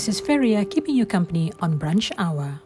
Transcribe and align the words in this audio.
This 0.00 0.16
is 0.16 0.20
Feria 0.20 0.64
keeping 0.64 0.94
you 0.94 1.04
company 1.04 1.52
on 1.60 1.78
Brunch 1.78 2.10
Hour. 2.16 2.62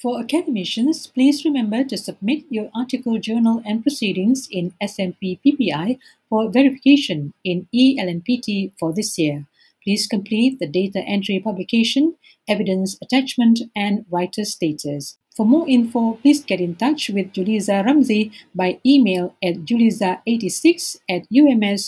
For 0.05 0.21
academicians, 0.21 1.07
please 1.07 1.47
remember 1.47 1.83
to 1.83 1.97
submit 1.97 2.45
your 2.51 2.69
article, 2.77 3.19
journal, 3.19 3.63
and 3.65 3.81
proceedings 3.81 4.47
in 4.51 4.75
SMP 4.83 5.41
PPI 5.41 5.99
for 6.29 6.51
verification 6.51 7.33
in 7.43 7.67
ELNPT 7.75 8.73
for 8.79 8.93
this 8.93 9.17
year. 9.17 9.47
Please 9.83 10.07
complete 10.07 10.59
the 10.59 10.67
data 10.67 10.99
entry 10.99 11.41
publication, 11.41 12.17
evidence 12.47 12.99
attachment, 13.01 13.61
and 13.75 14.05
writer 14.11 14.45
status. 14.45 15.17
For 15.35 15.47
more 15.47 15.67
info, 15.67 16.19
please 16.21 16.45
get 16.45 16.61
in 16.61 16.75
touch 16.75 17.09
with 17.09 17.33
Juliza 17.33 17.83
Ramsey 17.83 18.31
by 18.55 18.81
email 18.85 19.35
at 19.43 19.65
juliza86 19.65 20.99
at 21.09 21.23
ums.edu.my. 21.33 21.79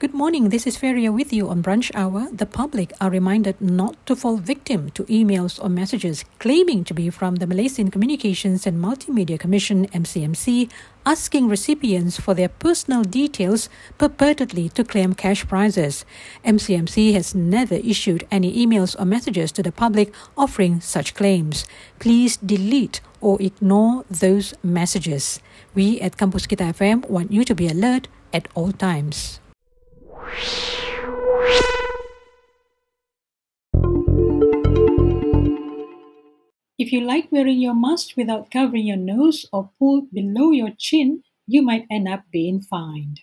Good 0.03 0.13
morning, 0.13 0.49
this 0.49 0.67
is 0.67 0.75
Feria 0.75 1.13
with 1.13 1.31
you 1.31 1.47
on 1.47 1.63
Brunch 1.63 1.89
Hour. 1.95 2.27
The 2.29 2.45
public 2.45 2.91
are 2.99 3.09
reminded 3.09 3.61
not 3.61 3.95
to 4.05 4.17
fall 4.17 4.35
victim 4.35 4.91
to 4.95 5.05
emails 5.05 5.63
or 5.63 5.69
messages 5.69 6.25
claiming 6.39 6.83
to 6.83 6.93
be 6.93 7.09
from 7.09 7.37
the 7.37 7.47
Malaysian 7.47 7.89
Communications 7.89 8.67
and 8.67 8.83
Multimedia 8.83 9.39
Commission 9.39 9.87
MCMC 9.95 10.69
asking 11.05 11.47
recipients 11.47 12.19
for 12.19 12.33
their 12.33 12.49
personal 12.49 13.03
details 13.03 13.69
purportedly 13.97 14.73
to 14.73 14.83
claim 14.83 15.13
cash 15.13 15.47
prizes. 15.47 16.03
MCMC 16.43 17.13
has 17.13 17.33
never 17.33 17.75
issued 17.75 18.27
any 18.29 18.51
emails 18.51 18.99
or 18.99 19.05
messages 19.05 19.53
to 19.53 19.63
the 19.63 19.71
public 19.71 20.13
offering 20.35 20.81
such 20.81 21.13
claims. 21.13 21.63
Please 21.99 22.35
delete 22.35 22.99
or 23.21 23.41
ignore 23.41 24.03
those 24.11 24.53
messages. 24.61 25.39
We 25.73 26.01
at 26.01 26.17
Campus 26.17 26.45
Kita 26.45 26.75
FM 26.75 27.07
want 27.07 27.31
you 27.31 27.45
to 27.45 27.55
be 27.55 27.69
alert 27.69 28.09
at 28.33 28.49
all 28.53 28.73
times. 28.73 29.39
If 36.79 36.91
you 36.91 37.01
like 37.01 37.31
wearing 37.31 37.59
your 37.59 37.75
mask 37.75 38.17
without 38.17 38.51
covering 38.51 38.87
your 38.87 38.97
nose 38.97 39.45
or 39.53 39.69
pulled 39.79 40.11
below 40.11 40.51
your 40.51 40.71
chin, 40.77 41.23
you 41.47 41.61
might 41.61 41.85
end 41.89 42.07
up 42.07 42.23
being 42.31 42.61
fined. 42.61 43.21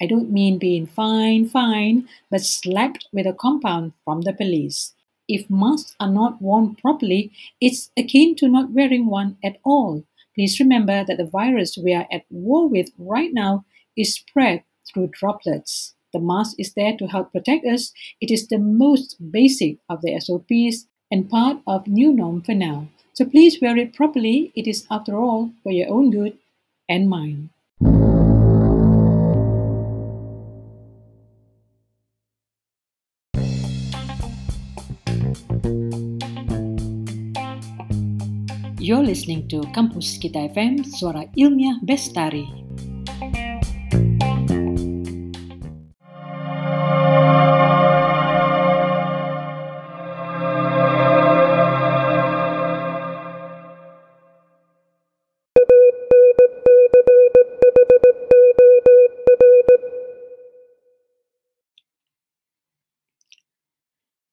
I 0.00 0.06
don't 0.06 0.30
mean 0.30 0.58
being 0.58 0.86
fined, 0.86 1.50
fine, 1.50 2.08
but 2.30 2.42
slapped 2.42 3.08
with 3.12 3.26
a 3.26 3.32
compound 3.32 3.92
from 4.04 4.22
the 4.22 4.32
police. 4.32 4.94
If 5.26 5.50
masks 5.50 5.94
are 6.00 6.10
not 6.10 6.40
worn 6.40 6.74
properly, 6.74 7.32
it's 7.60 7.90
akin 7.96 8.34
to 8.36 8.48
not 8.48 8.72
wearing 8.72 9.06
one 9.06 9.36
at 9.44 9.56
all. 9.64 10.04
Please 10.34 10.60
remember 10.60 11.04
that 11.04 11.18
the 11.18 11.24
virus 11.24 11.76
we 11.76 11.94
are 11.94 12.06
at 12.12 12.24
war 12.30 12.68
with 12.68 12.90
right 12.98 13.30
now 13.32 13.64
is 13.96 14.14
spread 14.14 14.64
through 14.86 15.08
droplets. 15.08 15.94
The 16.18 16.24
mask 16.24 16.58
is 16.58 16.74
there 16.74 16.96
to 16.98 17.06
help 17.06 17.30
protect 17.30 17.64
us. 17.64 17.92
It 18.20 18.32
is 18.32 18.48
the 18.48 18.58
most 18.58 19.14
basic 19.22 19.78
of 19.88 20.02
the 20.02 20.18
SOPs 20.18 20.90
and 21.12 21.30
part 21.30 21.62
of 21.64 21.86
new 21.86 22.12
norm 22.12 22.42
for 22.42 22.58
now. 22.58 22.88
So 23.12 23.24
please 23.24 23.62
wear 23.62 23.78
it 23.78 23.94
properly. 23.94 24.50
It 24.56 24.66
is, 24.66 24.84
after 24.90 25.14
all, 25.14 25.52
for 25.62 25.70
your 25.70 25.86
own 25.86 26.10
good 26.10 26.34
and 26.88 27.08
mine. 27.08 27.50
You're 38.82 39.06
listening 39.06 39.46
to 39.54 39.62
Kampus 39.70 40.18
Kita 40.18 40.50
FM, 40.50 40.82
Suara 40.82 41.30
Ilmiah 41.38 41.78
Bestari. 41.86 42.67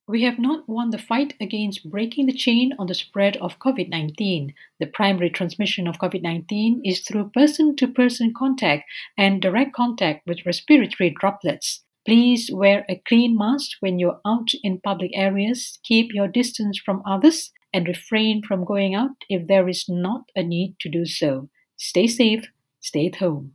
We 0.08 0.22
have 0.22 0.38
not 0.38 0.68
won 0.68 0.90
the 0.90 0.98
fight 0.98 1.34
against 1.40 1.90
breaking 1.90 2.26
the 2.26 2.32
chain 2.32 2.72
on 2.78 2.86
the 2.86 2.94
spread 2.94 3.36
of 3.38 3.58
COVID 3.58 3.88
19. 3.88 4.54
The 4.78 4.86
primary 4.86 5.30
transmission 5.30 5.88
of 5.88 5.98
COVID 5.98 6.22
19 6.22 6.82
is 6.84 7.00
through 7.00 7.30
person 7.30 7.74
to 7.74 7.88
person 7.88 8.32
contact 8.32 8.84
and 9.18 9.42
direct 9.42 9.72
contact 9.72 10.24
with 10.24 10.46
respiratory 10.46 11.10
droplets. 11.10 11.82
Please 12.06 12.48
wear 12.52 12.84
a 12.88 13.02
clean 13.08 13.36
mask 13.36 13.78
when 13.80 13.98
you're 13.98 14.20
out 14.24 14.50
in 14.62 14.80
public 14.80 15.10
areas, 15.12 15.80
keep 15.82 16.14
your 16.14 16.28
distance 16.28 16.78
from 16.78 17.02
others, 17.04 17.50
and 17.74 17.88
refrain 17.88 18.42
from 18.46 18.64
going 18.64 18.94
out 18.94 19.16
if 19.28 19.48
there 19.48 19.68
is 19.68 19.86
not 19.88 20.30
a 20.36 20.44
need 20.44 20.76
to 20.82 20.88
do 20.88 21.04
so. 21.04 21.48
Stay 21.76 22.06
safe, 22.06 22.44
stay 22.78 23.08
at 23.08 23.16
home. 23.16 23.54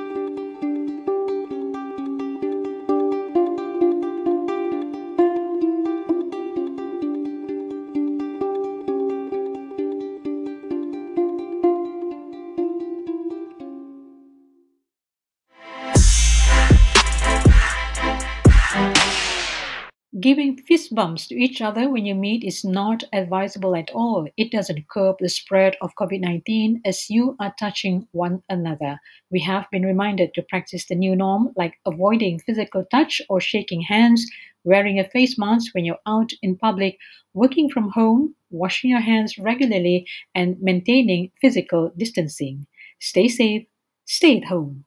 Giving 20.21 20.55
fist 20.55 20.93
bumps 20.93 21.25
to 21.29 21.35
each 21.35 21.61
other 21.61 21.89
when 21.89 22.05
you 22.05 22.13
meet 22.13 22.43
is 22.43 22.63
not 22.63 23.03
advisable 23.11 23.75
at 23.75 23.89
all. 23.89 24.27
It 24.37 24.51
doesn't 24.51 24.87
curb 24.87 25.15
the 25.19 25.29
spread 25.29 25.77
of 25.81 25.95
COVID 25.95 26.19
19 26.19 26.81
as 26.85 27.09
you 27.09 27.35
are 27.39 27.55
touching 27.57 28.07
one 28.11 28.43
another. 28.47 28.99
We 29.31 29.39
have 29.39 29.65
been 29.71 29.83
reminded 29.83 30.35
to 30.35 30.43
practice 30.43 30.85
the 30.85 30.93
new 30.93 31.15
norm, 31.15 31.53
like 31.55 31.79
avoiding 31.87 32.37
physical 32.37 32.85
touch 32.91 33.19
or 33.29 33.41
shaking 33.41 33.81
hands, 33.81 34.29
wearing 34.63 34.99
a 34.99 35.09
face 35.09 35.39
mask 35.39 35.73
when 35.73 35.85
you're 35.85 36.05
out 36.05 36.29
in 36.43 36.55
public, 36.55 36.99
working 37.33 37.67
from 37.67 37.89
home, 37.89 38.35
washing 38.51 38.91
your 38.91 38.99
hands 38.99 39.39
regularly, 39.39 40.05
and 40.35 40.61
maintaining 40.61 41.31
physical 41.41 41.93
distancing. 41.97 42.67
Stay 42.99 43.27
safe, 43.27 43.65
stay 44.05 44.37
at 44.37 44.43
home. 44.43 44.85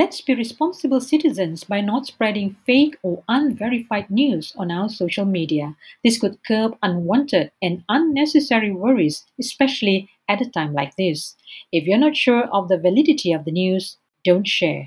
Let's 0.00 0.22
be 0.22 0.34
responsible 0.34 1.02
citizens 1.02 1.62
by 1.62 1.82
not 1.82 2.06
spreading 2.06 2.56
fake 2.64 2.96
or 3.02 3.22
unverified 3.28 4.10
news 4.10 4.54
on 4.56 4.70
our 4.70 4.88
social 4.88 5.26
media. 5.26 5.76
This 6.02 6.18
could 6.18 6.42
curb 6.42 6.78
unwanted 6.82 7.52
and 7.60 7.84
unnecessary 7.86 8.70
worries, 8.72 9.26
especially 9.38 10.08
at 10.26 10.40
a 10.40 10.48
time 10.48 10.72
like 10.72 10.96
this. 10.96 11.36
If 11.70 11.84
you're 11.84 11.98
not 11.98 12.16
sure 12.16 12.44
of 12.44 12.68
the 12.68 12.78
validity 12.78 13.34
of 13.34 13.44
the 13.44 13.52
news, 13.52 13.98
don't 14.24 14.48
share. 14.48 14.86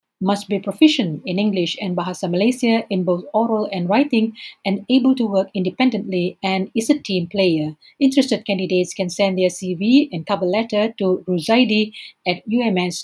must 0.21 0.47
be 0.47 0.59
proficient 0.59 1.23
in 1.25 1.39
English 1.39 1.75
and 1.81 1.97
Bahasa 1.97 2.29
Malaysia 2.29 2.85
in 2.89 3.03
both 3.03 3.25
oral 3.33 3.67
and 3.73 3.89
writing 3.89 4.33
and 4.65 4.85
able 4.89 5.15
to 5.15 5.25
work 5.25 5.49
independently 5.53 6.37
and 6.43 6.69
is 6.75 6.89
a 6.89 6.99
team 6.99 7.27
player. 7.27 7.75
Interested 7.99 8.45
candidates 8.45 8.93
can 8.93 9.09
send 9.09 9.37
their 9.37 9.49
CV 9.49 10.07
and 10.11 10.25
cover 10.25 10.45
letter 10.45 10.93
to 10.99 11.25
ruzaidi 11.27 11.91
at 12.27 12.43
ums.edu.my. 12.47 13.01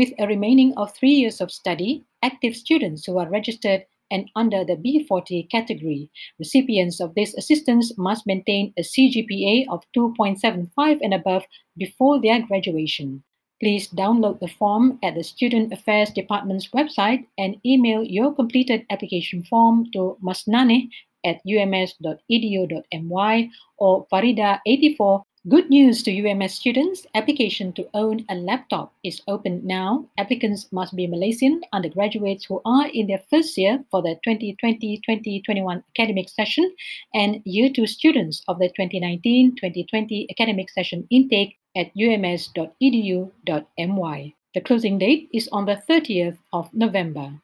With 0.00 0.16
a 0.18 0.26
remaining 0.26 0.72
of 0.78 0.96
three 0.96 1.12
years 1.12 1.42
of 1.42 1.52
study, 1.52 2.06
active 2.22 2.56
students 2.56 3.04
who 3.04 3.18
are 3.18 3.28
registered 3.28 3.84
and 4.10 4.30
under 4.34 4.64
the 4.64 4.76
B40 4.76 5.50
category. 5.50 6.10
Recipients 6.38 7.00
of 7.00 7.14
this 7.14 7.34
assistance 7.34 7.92
must 7.98 8.26
maintain 8.26 8.72
a 8.78 8.80
CGPA 8.80 9.66
of 9.68 9.84
2.75 9.94 11.00
and 11.02 11.12
above 11.12 11.44
before 11.76 12.18
their 12.18 12.40
graduation. 12.40 13.22
Please 13.60 13.88
download 13.88 14.40
the 14.40 14.48
form 14.48 14.98
at 15.02 15.16
the 15.16 15.22
Student 15.22 15.70
Affairs 15.70 16.08
Department's 16.08 16.68
website 16.68 17.26
and 17.36 17.56
email 17.66 18.02
your 18.02 18.34
completed 18.34 18.86
application 18.88 19.44
form 19.44 19.90
to 19.92 20.16
masnane 20.24 20.88
at 21.26 21.42
ums.edu.my 21.44 23.50
or 23.76 24.06
farida84 24.10 25.24
Good 25.48 25.70
news 25.70 26.02
to 26.02 26.12
UMS 26.12 26.52
students. 26.52 27.06
Application 27.14 27.72
to 27.72 27.88
own 27.94 28.26
a 28.28 28.34
laptop 28.34 28.92
is 29.02 29.22
open 29.26 29.66
now. 29.66 30.04
Applicants 30.18 30.70
must 30.70 30.94
be 30.94 31.06
Malaysian 31.06 31.62
undergraduates 31.72 32.44
who 32.44 32.60
are 32.66 32.88
in 32.92 33.06
their 33.06 33.22
first 33.30 33.56
year 33.56 33.82
for 33.90 34.02
the 34.02 34.20
2020-2021 34.28 35.82
academic 35.96 36.28
session 36.28 36.70
and 37.14 37.40
Year 37.46 37.70
2 37.72 37.86
students 37.86 38.42
of 38.48 38.58
the 38.58 38.68
2019-2020 38.78 40.26
academic 40.30 40.68
session 40.68 41.06
intake 41.08 41.56
at 41.74 41.90
ums.edu.my. 41.96 42.74
The 44.52 44.60
closing 44.60 44.98
date 44.98 45.30
is 45.32 45.48
on 45.52 45.64
the 45.64 45.80
30th 45.88 46.36
of 46.52 46.68
November. 46.74 47.40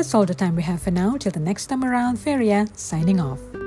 That's 0.00 0.14
all 0.14 0.24
the 0.24 0.34
time 0.34 0.56
we 0.56 0.62
have 0.62 0.80
for 0.80 0.90
now. 0.90 1.18
Till 1.18 1.30
the 1.30 1.40
next 1.40 1.66
time 1.66 1.84
around, 1.84 2.18
Feria 2.18 2.66
signing 2.74 3.20
off. 3.20 3.59